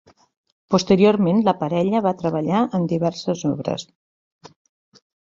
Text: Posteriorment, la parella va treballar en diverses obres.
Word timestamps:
Posteriorment, 0.75 1.41
la 1.49 1.53
parella 1.59 2.01
va 2.05 2.13
treballar 2.21 2.61
en 2.77 2.87
diverses 2.93 3.43
obres. 3.51 3.85